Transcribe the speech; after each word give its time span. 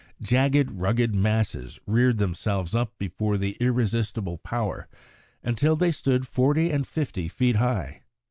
Jagged, 0.23 0.71
rugged 0.71 1.13
masses 1.13 1.79
reared 1.85 2.17
themselves 2.17 2.73
up 2.73 2.91
before 2.97 3.37
the 3.37 3.55
irresistible 3.59 4.39
power, 4.39 4.87
until 5.43 5.75
they 5.75 5.91
stood 5.91 6.27
forty 6.27 6.71
and 6.71 6.87
fifty 6.87 7.27
feet 7.27 7.57
high. 7.57 8.01